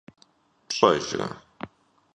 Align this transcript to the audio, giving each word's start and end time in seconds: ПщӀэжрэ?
ПщӀэжрэ? 0.67 1.27